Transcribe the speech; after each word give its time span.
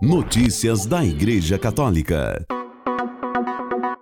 Notícias 0.00 0.86
da 0.86 1.04
Igreja 1.04 1.58
Católica. 1.58 2.46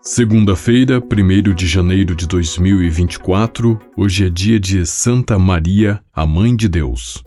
Segunda-feira, 0.03 1.01
1 1.01 1.55
de 1.55 1.67
janeiro 1.67 2.15
de 2.15 2.27
2024, 2.27 3.81
hoje 3.97 4.27
é 4.27 4.29
dia 4.29 4.61
de 4.61 4.85
Santa 4.85 5.39
Maria, 5.39 5.99
a 6.13 6.27
Mãe 6.27 6.55
de 6.55 6.69
Deus. 6.69 7.25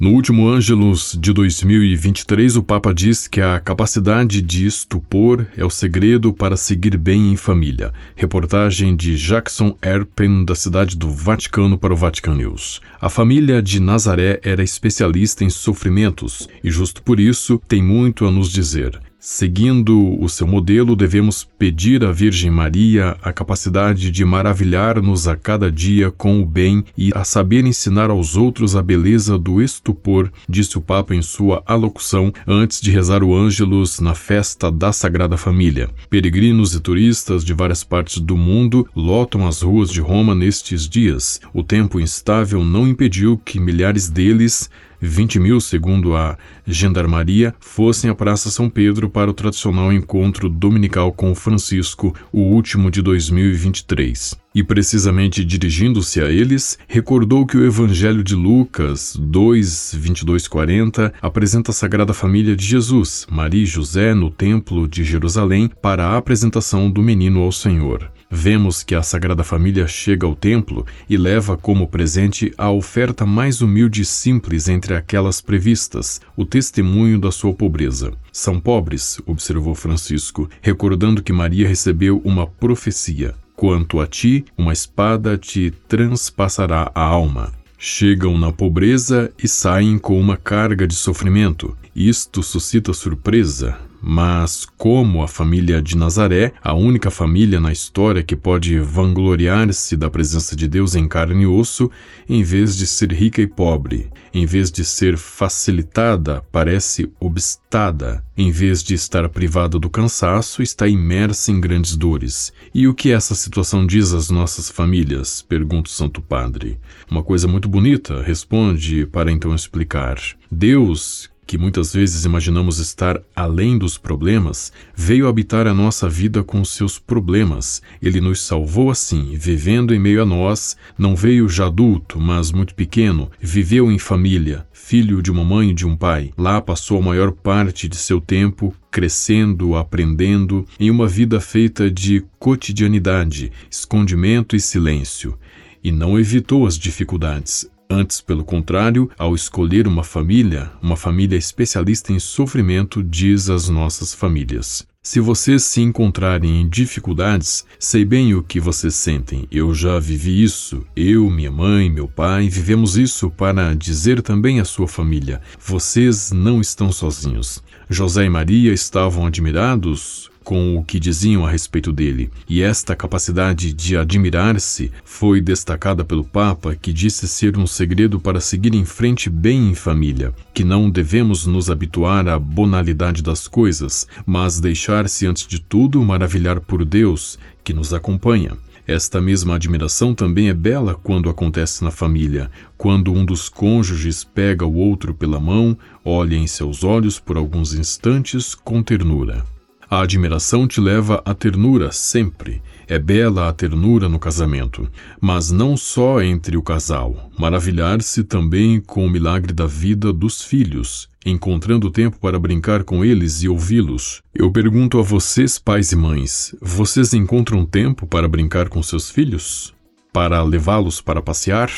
No 0.00 0.10
último 0.10 0.48
Ângelus 0.48 1.16
de 1.18 1.32
2023, 1.32 2.56
o 2.56 2.62
Papa 2.64 2.92
diz 2.92 3.28
que 3.28 3.40
a 3.40 3.60
capacidade 3.60 4.42
de 4.42 4.66
estupor 4.66 5.46
é 5.56 5.64
o 5.64 5.70
segredo 5.70 6.32
para 6.32 6.56
seguir 6.56 6.96
bem 6.98 7.32
em 7.32 7.36
família. 7.36 7.92
Reportagem 8.16 8.96
de 8.96 9.16
Jackson 9.16 9.76
Erpen, 9.80 10.44
da 10.44 10.56
cidade 10.56 10.96
do 10.96 11.08
Vaticano, 11.08 11.78
para 11.78 11.94
o 11.94 11.96
Vatican 11.96 12.34
News. 12.34 12.80
A 13.00 13.08
família 13.08 13.62
de 13.62 13.78
Nazaré 13.78 14.40
era 14.42 14.64
especialista 14.64 15.44
em 15.44 15.50
sofrimentos 15.50 16.48
e, 16.62 16.70
justo 16.70 17.00
por 17.00 17.20
isso, 17.20 17.62
tem 17.68 17.82
muito 17.82 18.26
a 18.26 18.32
nos 18.32 18.50
dizer. 18.50 19.00
Seguindo 19.26 20.22
o 20.22 20.28
seu 20.28 20.46
modelo, 20.46 20.94
devemos 20.94 21.48
pedir 21.58 22.04
à 22.04 22.12
Virgem 22.12 22.50
Maria 22.50 23.16
a 23.22 23.32
capacidade 23.32 24.10
de 24.10 24.22
maravilhar-nos 24.22 25.26
a 25.26 25.34
cada 25.34 25.72
dia 25.72 26.10
com 26.10 26.42
o 26.42 26.44
bem 26.44 26.84
e 26.94 27.10
a 27.14 27.24
saber 27.24 27.64
ensinar 27.64 28.10
aos 28.10 28.36
outros 28.36 28.76
a 28.76 28.82
beleza 28.82 29.38
do 29.38 29.62
estupor, 29.62 30.30
disse 30.46 30.76
o 30.76 30.80
Papa 30.82 31.14
em 31.14 31.22
sua 31.22 31.62
alocução 31.64 32.30
antes 32.46 32.82
de 32.82 32.90
rezar 32.90 33.24
o 33.24 33.34
Ângelus 33.34 33.98
na 33.98 34.14
festa 34.14 34.70
da 34.70 34.92
Sagrada 34.92 35.38
Família. 35.38 35.88
Peregrinos 36.10 36.74
e 36.74 36.80
turistas 36.80 37.42
de 37.42 37.54
várias 37.54 37.82
partes 37.82 38.20
do 38.20 38.36
mundo 38.36 38.86
lotam 38.94 39.48
as 39.48 39.62
ruas 39.62 39.88
de 39.88 40.02
Roma 40.02 40.34
nestes 40.34 40.86
dias. 40.86 41.40
O 41.54 41.62
tempo 41.62 41.98
instável 41.98 42.62
não 42.62 42.86
impediu 42.86 43.40
que 43.42 43.58
milhares 43.58 44.10
deles 44.10 44.68
20 45.04 45.38
mil, 45.38 45.60
segundo 45.60 46.16
a 46.16 46.36
Gendarmaria, 46.66 47.54
fossem 47.60 48.10
à 48.10 48.14
Praça 48.14 48.50
São 48.50 48.68
Pedro 48.68 49.08
para 49.08 49.30
o 49.30 49.34
tradicional 49.34 49.92
encontro 49.92 50.48
dominical 50.48 51.12
com 51.12 51.34
Francisco, 51.34 52.14
o 52.32 52.40
último 52.40 52.90
de 52.90 53.02
2023. 53.02 54.36
E 54.54 54.62
precisamente 54.62 55.44
dirigindo-se 55.44 56.20
a 56.20 56.30
eles, 56.30 56.78
recordou 56.86 57.44
que 57.44 57.56
o 57.56 57.66
Evangelho 57.66 58.22
de 58.22 58.36
Lucas 58.36 59.16
2, 59.18 59.96
22, 59.98 60.46
40 60.46 61.12
apresenta 61.20 61.72
a 61.72 61.74
Sagrada 61.74 62.14
Família 62.14 62.54
de 62.54 62.64
Jesus, 62.64 63.26
Maria 63.28 63.64
e 63.64 63.66
José, 63.66 64.14
no 64.14 64.30
Templo 64.30 64.86
de 64.86 65.02
Jerusalém, 65.02 65.68
para 65.82 66.06
a 66.06 66.16
apresentação 66.16 66.88
do 66.88 67.02
menino 67.02 67.40
ao 67.40 67.50
Senhor. 67.50 68.12
Vemos 68.36 68.82
que 68.82 68.96
a 68.96 69.02
Sagrada 69.02 69.44
Família 69.44 69.86
chega 69.86 70.26
ao 70.26 70.34
templo 70.34 70.84
e 71.08 71.16
leva 71.16 71.56
como 71.56 71.86
presente 71.86 72.52
a 72.58 72.68
oferta 72.68 73.24
mais 73.24 73.62
humilde 73.62 74.02
e 74.02 74.04
simples 74.04 74.68
entre 74.68 74.96
aquelas 74.96 75.40
previstas, 75.40 76.20
o 76.36 76.44
testemunho 76.44 77.16
da 77.16 77.30
sua 77.30 77.54
pobreza. 77.54 78.12
São 78.32 78.58
pobres, 78.58 79.20
observou 79.24 79.72
Francisco, 79.76 80.50
recordando 80.60 81.22
que 81.22 81.32
Maria 81.32 81.68
recebeu 81.68 82.20
uma 82.24 82.44
profecia. 82.44 83.36
Quanto 83.54 84.00
a 84.00 84.06
ti, 84.06 84.44
uma 84.58 84.72
espada 84.72 85.38
te 85.38 85.72
transpassará 85.86 86.90
a 86.92 87.02
alma. 87.02 87.52
Chegam 87.78 88.36
na 88.36 88.50
pobreza 88.50 89.30
e 89.40 89.46
saem 89.46 89.96
com 89.96 90.20
uma 90.20 90.36
carga 90.36 90.88
de 90.88 90.96
sofrimento. 90.96 91.76
Isto 91.94 92.42
suscita 92.42 92.92
surpresa, 92.92 93.78
mas, 94.06 94.66
como 94.76 95.22
a 95.22 95.28
família 95.28 95.80
de 95.80 95.96
Nazaré, 95.96 96.52
a 96.62 96.74
única 96.74 97.10
família 97.10 97.58
na 97.58 97.72
história 97.72 98.22
que 98.22 98.36
pode 98.36 98.78
vangloriar-se 98.78 99.96
da 99.96 100.10
presença 100.10 100.54
de 100.54 100.68
Deus 100.68 100.94
em 100.94 101.08
carne 101.08 101.44
e 101.44 101.46
osso, 101.46 101.90
em 102.28 102.42
vez 102.42 102.76
de 102.76 102.86
ser 102.86 103.10
rica 103.12 103.40
e 103.40 103.46
pobre, 103.46 104.10
em 104.34 104.44
vez 104.44 104.70
de 104.70 104.84
ser 104.84 105.16
facilitada, 105.16 106.44
parece 106.52 107.10
obstada, 107.18 108.22
em 108.36 108.50
vez 108.50 108.82
de 108.82 108.92
estar 108.92 109.26
privada 109.30 109.78
do 109.78 109.88
cansaço, 109.88 110.62
está 110.62 110.86
imersa 110.86 111.50
em 111.50 111.58
grandes 111.58 111.96
dores. 111.96 112.52
E 112.74 112.86
o 112.86 112.92
que 112.92 113.10
essa 113.10 113.34
situação 113.34 113.86
diz 113.86 114.12
às 114.12 114.28
nossas 114.28 114.68
famílias? 114.68 115.40
pergunta 115.40 115.88
o 115.88 115.92
Santo 115.92 116.20
Padre. 116.20 116.78
Uma 117.10 117.22
coisa 117.22 117.48
muito 117.48 117.70
bonita, 117.70 118.22
responde 118.22 119.06
para 119.06 119.32
então 119.32 119.54
explicar. 119.54 120.18
Deus, 120.50 121.30
que 121.46 121.58
muitas 121.58 121.92
vezes 121.92 122.24
imaginamos 122.24 122.78
estar 122.78 123.20
além 123.34 123.78
dos 123.78 123.98
problemas, 123.98 124.72
veio 124.94 125.28
habitar 125.28 125.66
a 125.66 125.74
nossa 125.74 126.08
vida 126.08 126.42
com 126.42 126.64
seus 126.64 126.98
problemas. 126.98 127.82
Ele 128.00 128.20
nos 128.20 128.40
salvou 128.40 128.90
assim, 128.90 129.36
vivendo 129.36 129.94
em 129.94 129.98
meio 129.98 130.22
a 130.22 130.26
nós, 130.26 130.76
não 130.96 131.14
veio 131.14 131.48
já 131.48 131.66
adulto, 131.66 132.20
mas 132.20 132.52
muito 132.52 132.74
pequeno, 132.74 133.30
viveu 133.40 133.90
em 133.90 133.98
família, 133.98 134.66
filho 134.72 135.22
de 135.22 135.30
uma 135.30 135.44
mãe 135.44 135.70
e 135.70 135.74
de 135.74 135.86
um 135.86 135.96
pai. 135.96 136.32
Lá 136.36 136.60
passou 136.60 136.98
a 136.98 137.02
maior 137.02 137.32
parte 137.32 137.88
de 137.88 137.96
seu 137.96 138.20
tempo 138.20 138.74
crescendo, 138.90 139.74
aprendendo, 139.74 140.64
em 140.78 140.88
uma 140.88 141.08
vida 141.08 141.40
feita 141.40 141.90
de 141.90 142.24
cotidianidade, 142.38 143.50
escondimento 143.68 144.54
e 144.54 144.60
silêncio. 144.60 145.36
E 145.82 145.90
não 145.90 146.16
evitou 146.16 146.64
as 146.64 146.78
dificuldades, 146.78 147.68
Antes, 147.88 148.20
pelo 148.20 148.44
contrário, 148.44 149.10
ao 149.18 149.34
escolher 149.34 149.86
uma 149.86 150.02
família, 150.02 150.70
uma 150.82 150.96
família 150.96 151.36
especialista 151.36 152.12
em 152.12 152.18
sofrimento, 152.18 153.02
diz 153.02 153.50
às 153.50 153.68
nossas 153.68 154.14
famílias: 154.14 154.86
Se 155.02 155.20
vocês 155.20 155.64
se 155.64 155.80
encontrarem 155.80 156.60
em 156.62 156.68
dificuldades, 156.68 157.64
sei 157.78 158.04
bem 158.04 158.34
o 158.34 158.42
que 158.42 158.58
vocês 158.58 158.94
sentem. 158.94 159.46
Eu 159.50 159.74
já 159.74 159.98
vivi 159.98 160.42
isso. 160.42 160.84
Eu, 160.96 161.28
minha 161.28 161.50
mãe, 161.50 161.90
meu 161.90 162.08
pai, 162.08 162.48
vivemos 162.48 162.96
isso 162.96 163.30
para 163.30 163.74
dizer 163.74 164.22
também 164.22 164.60
à 164.60 164.64
sua 164.64 164.88
família: 164.88 165.40
vocês 165.58 166.32
não 166.32 166.60
estão 166.60 166.90
sozinhos. 166.90 167.62
José 167.88 168.24
e 168.24 168.30
Maria 168.30 168.72
estavam 168.72 169.26
admirados 169.26 170.30
com 170.44 170.76
o 170.76 170.84
que 170.84 171.00
diziam 171.00 171.44
a 171.44 171.50
respeito 171.50 171.90
dele, 171.90 172.30
e 172.48 172.60
esta 172.60 172.94
capacidade 172.94 173.72
de 173.72 173.96
admirar-se 173.96 174.92
foi 175.04 175.40
destacada 175.40 176.04
pelo 176.04 176.22
Papa, 176.22 176.76
que 176.76 176.92
disse 176.92 177.26
ser 177.26 177.56
um 177.56 177.66
segredo 177.66 178.20
para 178.20 178.40
seguir 178.40 178.74
em 178.74 178.84
frente 178.84 179.30
bem 179.30 179.70
em 179.70 179.74
família, 179.74 180.34
que 180.52 180.62
não 180.62 180.90
devemos 180.90 181.46
nos 181.46 181.70
habituar 181.70 182.28
à 182.28 182.38
banalidade 182.38 183.22
das 183.22 183.48
coisas, 183.48 184.06
mas 184.26 184.60
deixar-se 184.60 185.26
antes 185.26 185.46
de 185.46 185.58
tudo 185.58 186.04
maravilhar 186.04 186.60
por 186.60 186.84
Deus, 186.84 187.38
que 187.64 187.72
nos 187.72 187.94
acompanha. 187.94 188.52
Esta 188.86 189.18
mesma 189.18 189.54
admiração 189.54 190.14
também 190.14 190.50
é 190.50 190.54
bela 190.54 190.94
quando 190.94 191.30
acontece 191.30 191.82
na 191.82 191.90
família, 191.90 192.50
quando 192.76 193.10
um 193.10 193.24
dos 193.24 193.48
cônjuges 193.48 194.22
pega 194.24 194.66
o 194.66 194.74
outro 194.74 195.14
pela 195.14 195.40
mão, 195.40 195.76
olha 196.04 196.36
em 196.36 196.46
seus 196.46 196.84
olhos 196.84 197.18
por 197.18 197.38
alguns 197.38 197.72
instantes 197.72 198.54
com 198.54 198.82
ternura. 198.82 199.53
A 199.90 200.00
admiração 200.00 200.66
te 200.66 200.80
leva 200.80 201.22
à 201.24 201.34
ternura 201.34 201.92
sempre. 201.92 202.62
É 202.86 202.98
bela 202.98 203.48
a 203.48 203.52
ternura 203.52 204.08
no 204.08 204.18
casamento, 204.18 204.88
mas 205.20 205.50
não 205.50 205.76
só 205.76 206.22
entre 206.22 206.56
o 206.56 206.62
casal. 206.62 207.30
Maravilhar-se 207.38 208.24
também 208.24 208.80
com 208.80 209.06
o 209.06 209.10
milagre 209.10 209.52
da 209.52 209.66
vida 209.66 210.12
dos 210.12 210.42
filhos, 210.42 211.08
encontrando 211.24 211.90
tempo 211.90 212.18
para 212.18 212.38
brincar 212.38 212.84
com 212.84 213.04
eles 213.04 213.42
e 213.42 213.48
ouvi-los. 213.48 214.22
Eu 214.34 214.50
pergunto 214.50 214.98
a 214.98 215.02
vocês, 215.02 215.58
pais 215.58 215.92
e 215.92 215.96
mães: 215.96 216.54
vocês 216.60 217.14
encontram 217.14 217.64
tempo 217.64 218.06
para 218.06 218.28
brincar 218.28 218.68
com 218.68 218.82
seus 218.82 219.10
filhos? 219.10 219.74
Para 220.12 220.42
levá-los 220.42 221.00
para 221.00 221.22
passear? 221.22 221.70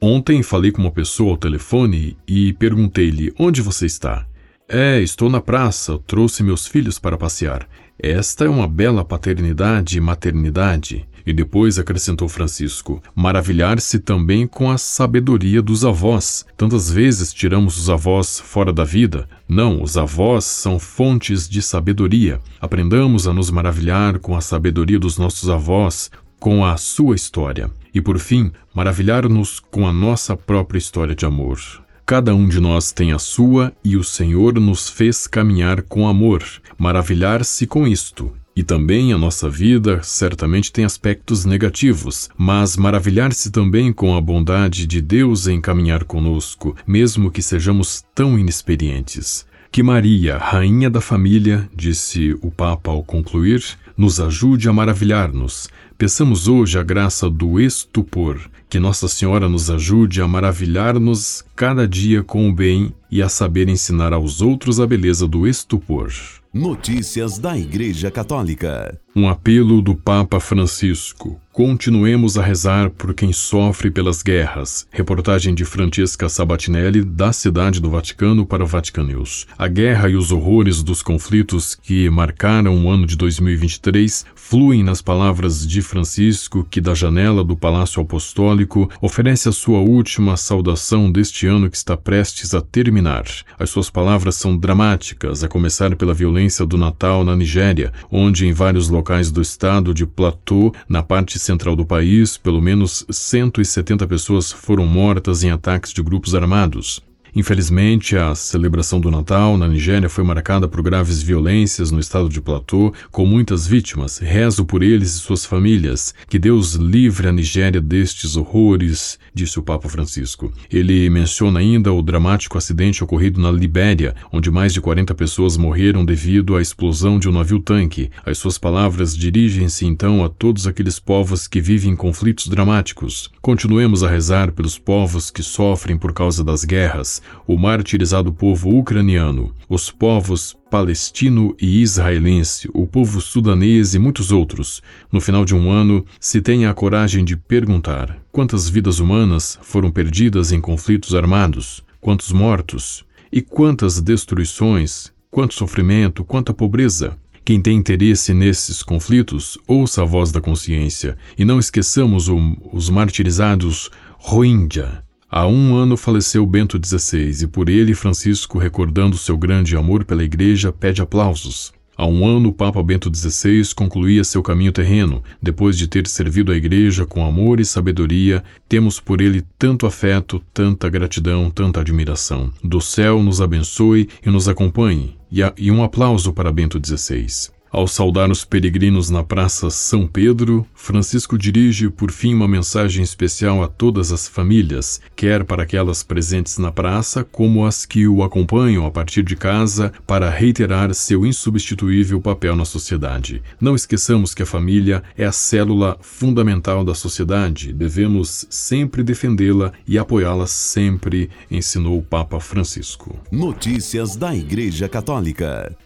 Ontem 0.00 0.42
falei 0.42 0.70
com 0.70 0.82
uma 0.82 0.92
pessoa 0.92 1.32
ao 1.32 1.36
telefone 1.36 2.16
e 2.26 2.52
perguntei-lhe: 2.52 3.32
onde 3.38 3.62
você 3.62 3.86
está? 3.86 4.26
É, 4.68 5.00
estou 5.00 5.30
na 5.30 5.40
praça, 5.40 5.96
trouxe 6.08 6.42
meus 6.42 6.66
filhos 6.66 6.98
para 6.98 7.16
passear. 7.16 7.68
Esta 7.96 8.46
é 8.46 8.48
uma 8.48 8.66
bela 8.66 9.04
paternidade 9.04 9.96
e 9.96 10.00
maternidade. 10.00 11.06
E 11.24 11.32
depois 11.32 11.78
acrescentou 11.78 12.28
Francisco: 12.28 13.00
maravilhar-se 13.14 14.00
também 14.00 14.44
com 14.44 14.68
a 14.68 14.76
sabedoria 14.76 15.62
dos 15.62 15.84
avós. 15.84 16.44
Tantas 16.56 16.90
vezes 16.90 17.32
tiramos 17.32 17.78
os 17.78 17.88
avós 17.88 18.40
fora 18.40 18.72
da 18.72 18.82
vida. 18.82 19.28
Não, 19.48 19.80
os 19.80 19.96
avós 19.96 20.44
são 20.44 20.80
fontes 20.80 21.48
de 21.48 21.62
sabedoria. 21.62 22.40
Aprendamos 22.60 23.28
a 23.28 23.32
nos 23.32 23.50
maravilhar 23.50 24.18
com 24.18 24.36
a 24.36 24.40
sabedoria 24.40 24.98
dos 24.98 25.16
nossos 25.16 25.48
avós, 25.48 26.10
com 26.40 26.64
a 26.64 26.76
sua 26.76 27.14
história. 27.14 27.70
E 27.94 28.00
por 28.00 28.18
fim, 28.18 28.50
maravilhar-nos 28.74 29.60
com 29.60 29.86
a 29.86 29.92
nossa 29.92 30.36
própria 30.36 30.78
história 30.78 31.14
de 31.14 31.24
amor. 31.24 31.85
Cada 32.06 32.32
um 32.36 32.46
de 32.46 32.60
nós 32.60 32.92
tem 32.92 33.10
a 33.10 33.18
sua 33.18 33.72
e 33.82 33.96
o 33.96 34.04
Senhor 34.04 34.60
nos 34.60 34.88
fez 34.88 35.26
caminhar 35.26 35.82
com 35.82 36.06
amor, 36.06 36.44
maravilhar-se 36.78 37.66
com 37.66 37.84
isto. 37.84 38.32
E 38.54 38.62
também 38.62 39.12
a 39.12 39.18
nossa 39.18 39.50
vida 39.50 40.00
certamente 40.04 40.70
tem 40.70 40.84
aspectos 40.84 41.44
negativos, 41.44 42.30
mas 42.38 42.76
maravilhar-se 42.76 43.50
também 43.50 43.92
com 43.92 44.16
a 44.16 44.20
bondade 44.20 44.86
de 44.86 45.00
Deus 45.00 45.48
em 45.48 45.60
caminhar 45.60 46.04
conosco, 46.04 46.76
mesmo 46.86 47.28
que 47.28 47.42
sejamos 47.42 48.04
tão 48.14 48.38
inexperientes. 48.38 49.44
Que 49.72 49.82
Maria, 49.82 50.38
rainha 50.38 50.88
da 50.88 51.00
família, 51.00 51.68
disse 51.74 52.38
o 52.40 52.52
Papa 52.52 52.92
ao 52.92 53.02
concluir, 53.02 53.64
nos 53.96 54.20
ajude 54.20 54.68
a 54.68 54.72
maravilhar-nos. 54.72 55.68
Peçamos 55.96 56.48
hoje 56.48 56.78
a 56.78 56.82
graça 56.82 57.30
do 57.30 57.58
estupor, 57.60 58.38
que 58.68 58.78
Nossa 58.78 59.08
Senhora 59.08 59.48
nos 59.48 59.70
ajude 59.70 60.20
a 60.20 60.28
maravilhar-nos 60.28 61.44
cada 61.54 61.88
dia 61.88 62.22
com 62.22 62.48
o 62.48 62.52
bem 62.52 62.92
e 63.10 63.22
a 63.22 63.28
saber 63.28 63.68
ensinar 63.68 64.12
aos 64.12 64.42
outros 64.42 64.78
a 64.80 64.86
beleza 64.86 65.26
do 65.26 65.46
estupor. 65.46 66.12
Notícias 66.52 67.38
da 67.38 67.56
Igreja 67.56 68.10
Católica. 68.10 69.00
Um 69.18 69.30
apelo 69.30 69.80
do 69.80 69.94
Papa 69.94 70.38
Francisco. 70.38 71.40
Continuemos 71.50 72.36
a 72.36 72.42
rezar 72.42 72.90
por 72.90 73.14
quem 73.14 73.32
sofre 73.32 73.90
pelas 73.90 74.22
guerras. 74.22 74.86
Reportagem 74.90 75.54
de 75.54 75.64
Francesca 75.64 76.28
Sabatinelli, 76.28 77.02
da 77.02 77.32
Cidade 77.32 77.80
do 77.80 77.88
Vaticano 77.88 78.44
para 78.44 78.62
o 78.62 78.66
Vatican 78.66 79.04
News. 79.04 79.46
A 79.56 79.66
guerra 79.66 80.10
e 80.10 80.16
os 80.16 80.32
horrores 80.32 80.82
dos 80.82 81.00
conflitos 81.00 81.74
que 81.74 82.10
marcaram 82.10 82.84
o 82.84 82.90
ano 82.90 83.06
de 83.06 83.16
2023 83.16 84.26
fluem 84.34 84.82
nas 84.82 85.00
palavras 85.00 85.66
de 85.66 85.80
Francisco, 85.80 86.62
que 86.70 86.78
da 86.78 86.94
janela 86.94 87.42
do 87.42 87.56
Palácio 87.56 88.02
Apostólico 88.02 88.90
oferece 89.00 89.48
a 89.48 89.52
sua 89.52 89.78
última 89.78 90.36
saudação 90.36 91.10
deste 91.10 91.46
ano 91.46 91.70
que 91.70 91.76
está 91.78 91.96
prestes 91.96 92.52
a 92.52 92.60
terminar. 92.60 93.24
As 93.58 93.70
suas 93.70 93.88
palavras 93.88 94.34
são 94.34 94.58
dramáticas, 94.58 95.42
a 95.42 95.48
começar 95.48 95.96
pela 95.96 96.12
violência 96.12 96.66
do 96.66 96.76
Natal 96.76 97.24
na 97.24 97.34
Nigéria, 97.34 97.94
onde 98.12 98.46
em 98.46 98.52
vários 98.52 98.90
locais 98.90 99.05
do 99.30 99.40
estado 99.40 99.94
de 99.94 100.04
Plateau, 100.04 100.74
na 100.88 101.02
parte 101.02 101.38
central 101.38 101.76
do 101.76 101.86
país, 101.86 102.36
pelo 102.36 102.60
menos 102.60 103.06
170 103.08 104.06
pessoas 104.06 104.50
foram 104.50 104.84
mortas 104.84 105.44
em 105.44 105.50
ataques 105.50 105.92
de 105.92 106.02
grupos 106.02 106.34
armados. 106.34 107.05
Infelizmente, 107.36 108.16
a 108.16 108.34
celebração 108.34 108.98
do 108.98 109.10
Natal 109.10 109.58
na 109.58 109.68
Nigéria 109.68 110.08
foi 110.08 110.24
marcada 110.24 110.66
por 110.66 110.80
graves 110.80 111.22
violências 111.22 111.90
no 111.90 112.00
estado 112.00 112.30
de 112.30 112.40
Plateau, 112.40 112.94
com 113.10 113.26
muitas 113.26 113.66
vítimas. 113.66 114.16
Rezo 114.16 114.64
por 114.64 114.82
eles 114.82 115.10
e 115.10 115.18
suas 115.18 115.44
famílias. 115.44 116.14
Que 116.30 116.38
Deus 116.38 116.76
livre 116.76 117.28
a 117.28 117.32
Nigéria 117.32 117.78
destes 117.78 118.38
horrores, 118.38 119.18
disse 119.34 119.58
o 119.58 119.62
Papa 119.62 119.86
Francisco. 119.86 120.50
Ele 120.72 121.10
menciona 121.10 121.60
ainda 121.60 121.92
o 121.92 122.00
dramático 122.00 122.56
acidente 122.56 123.04
ocorrido 123.04 123.38
na 123.38 123.50
Libéria, 123.50 124.14
onde 124.32 124.50
mais 124.50 124.72
de 124.72 124.80
40 124.80 125.14
pessoas 125.14 125.58
morreram 125.58 126.06
devido 126.06 126.56
à 126.56 126.62
explosão 126.62 127.18
de 127.18 127.28
um 127.28 127.32
navio-tanque. 127.32 128.10
As 128.24 128.38
suas 128.38 128.56
palavras 128.56 129.14
dirigem-se 129.14 129.84
então 129.84 130.24
a 130.24 130.30
todos 130.30 130.66
aqueles 130.66 130.98
povos 130.98 131.46
que 131.46 131.60
vivem 131.60 131.94
conflitos 131.94 132.48
dramáticos. 132.48 133.30
Continuemos 133.42 134.02
a 134.02 134.08
rezar 134.08 134.52
pelos 134.52 134.78
povos 134.78 135.30
que 135.30 135.42
sofrem 135.42 135.98
por 135.98 136.14
causa 136.14 136.42
das 136.42 136.64
guerras 136.64 137.20
o 137.46 137.56
martirizado 137.56 138.32
povo 138.32 138.70
ucraniano, 138.70 139.54
os 139.68 139.90
povos 139.90 140.56
palestino 140.70 141.54
e 141.60 141.80
israelense, 141.80 142.68
o 142.74 142.86
povo 142.86 143.20
sudanês 143.20 143.94
e 143.94 143.98
muitos 143.98 144.32
outros. 144.32 144.82
No 145.12 145.20
final 145.20 145.44
de 145.44 145.54
um 145.54 145.70
ano, 145.70 146.04
se 146.20 146.40
tenha 146.40 146.70
a 146.70 146.74
coragem 146.74 147.24
de 147.24 147.36
perguntar: 147.36 148.18
quantas 148.32 148.68
vidas 148.68 148.98
humanas 148.98 149.58
foram 149.62 149.90
perdidas 149.90 150.52
em 150.52 150.60
conflitos 150.60 151.14
armados? 151.14 151.84
Quantos 152.00 152.32
mortos? 152.32 153.04
E 153.32 153.40
quantas 153.40 154.00
destruições? 154.00 155.12
Quanto 155.30 155.54
sofrimento? 155.54 156.24
Quanta 156.24 156.54
pobreza? 156.54 157.16
Quem 157.46 157.62
tem 157.62 157.76
interesse 157.76 158.34
nesses 158.34 158.82
conflitos, 158.82 159.56
ouça 159.68 160.02
a 160.02 160.04
voz 160.04 160.32
da 160.32 160.40
consciência 160.40 161.16
e 161.38 161.44
não 161.44 161.60
esqueçamos 161.60 162.28
o, 162.28 162.36
os 162.72 162.90
martirizados 162.90 163.88
Rohingya, 164.18 165.04
Há 165.38 165.46
um 165.46 165.76
ano 165.76 165.98
faleceu 165.98 166.46
Bento 166.46 166.80
XVI 166.82 167.44
e 167.44 167.46
por 167.46 167.68
ele 167.68 167.94
Francisco, 167.94 168.56
recordando 168.56 169.18
seu 169.18 169.36
grande 169.36 169.76
amor 169.76 170.02
pela 170.02 170.24
Igreja, 170.24 170.72
pede 170.72 171.02
aplausos. 171.02 171.74
Há 171.94 172.06
um 172.06 172.26
ano, 172.26 172.48
o 172.48 172.52
Papa 172.54 172.82
Bento 172.82 173.14
XVI 173.14 173.62
concluía 173.74 174.24
seu 174.24 174.42
caminho 174.42 174.72
terreno. 174.72 175.22
Depois 175.42 175.76
de 175.76 175.88
ter 175.88 176.06
servido 176.06 176.52
a 176.52 176.56
Igreja 176.56 177.04
com 177.04 177.22
amor 177.22 177.60
e 177.60 177.66
sabedoria, 177.66 178.42
temos 178.66 178.98
por 178.98 179.20
ele 179.20 179.44
tanto 179.58 179.84
afeto, 179.84 180.42
tanta 180.54 180.88
gratidão, 180.88 181.50
tanta 181.50 181.82
admiração. 181.82 182.50
Do 182.64 182.80
céu 182.80 183.22
nos 183.22 183.42
abençoe 183.42 184.08
e 184.24 184.30
nos 184.30 184.48
acompanhe. 184.48 185.18
E, 185.30 185.70
um 185.70 185.84
aplauso 185.84 186.32
para 186.32 186.50
Bento 186.50 186.80
XVI. 186.82 187.54
Ao 187.76 187.86
saudar 187.86 188.30
os 188.30 188.42
peregrinos 188.42 189.10
na 189.10 189.22
Praça 189.22 189.68
São 189.68 190.06
Pedro, 190.06 190.66
Francisco 190.74 191.36
dirige 191.36 191.90
por 191.90 192.10
fim 192.10 192.32
uma 192.32 192.48
mensagem 192.48 193.04
especial 193.04 193.62
a 193.62 193.68
todas 193.68 194.10
as 194.12 194.26
famílias, 194.26 194.98
quer 195.14 195.44
para 195.44 195.64
aquelas 195.64 196.02
presentes 196.02 196.56
na 196.56 196.72
praça, 196.72 197.22
como 197.22 197.66
as 197.66 197.84
que 197.84 198.08
o 198.08 198.22
acompanham 198.22 198.86
a 198.86 198.90
partir 198.90 199.22
de 199.22 199.36
casa, 199.36 199.92
para 200.06 200.30
reiterar 200.30 200.94
seu 200.94 201.26
insubstituível 201.26 202.18
papel 202.18 202.56
na 202.56 202.64
sociedade. 202.64 203.42
Não 203.60 203.74
esqueçamos 203.74 204.32
que 204.32 204.42
a 204.42 204.46
família 204.46 205.02
é 205.14 205.26
a 205.26 205.32
célula 205.32 205.98
fundamental 206.00 206.82
da 206.82 206.94
sociedade, 206.94 207.74
devemos 207.74 208.46
sempre 208.48 209.02
defendê-la 209.02 209.70
e 209.86 209.98
apoiá-la 209.98 210.46
sempre, 210.46 211.28
ensinou 211.50 211.98
o 211.98 212.02
Papa 212.02 212.40
Francisco. 212.40 213.20
Notícias 213.30 214.16
da 214.16 214.34
Igreja 214.34 214.88
Católica. 214.88 215.76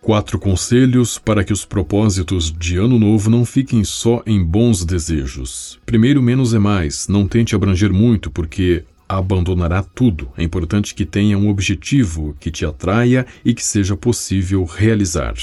Quatro 0.00 0.38
conselhos 0.38 1.18
para 1.18 1.44
que 1.44 1.52
os 1.52 1.66
propósitos 1.66 2.50
de 2.50 2.78
Ano 2.78 2.98
Novo 2.98 3.28
não 3.28 3.44
fiquem 3.44 3.84
só 3.84 4.22
em 4.26 4.42
bons 4.42 4.82
desejos. 4.82 5.78
Primeiro, 5.84 6.22
menos 6.22 6.54
é 6.54 6.58
mais. 6.58 7.06
Não 7.06 7.28
tente 7.28 7.54
abranger 7.54 7.92
muito, 7.92 8.30
porque 8.30 8.82
abandonará 9.18 9.82
tudo. 9.82 10.30
É 10.36 10.42
importante 10.42 10.94
que 10.94 11.04
tenha 11.04 11.36
um 11.36 11.48
objetivo 11.48 12.36
que 12.38 12.50
te 12.50 12.64
atraia 12.64 13.26
e 13.44 13.52
que 13.52 13.64
seja 13.64 13.96
possível 13.96 14.64
realizar. 14.64 15.34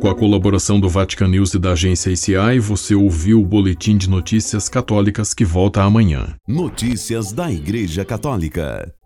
Com 0.00 0.08
a 0.08 0.14
colaboração 0.14 0.78
do 0.78 0.88
Vatican 0.88 1.26
News 1.26 1.54
e 1.54 1.58
da 1.58 1.72
agência 1.72 2.10
ICI, 2.10 2.60
você 2.60 2.94
ouviu 2.94 3.40
o 3.40 3.44
Boletim 3.44 3.96
de 3.96 4.08
Notícias 4.08 4.68
Católicas 4.68 5.34
que 5.34 5.44
volta 5.44 5.82
amanhã. 5.82 6.36
Notícias 6.46 7.32
da 7.32 7.50
Igreja 7.50 8.04
Católica. 8.04 8.94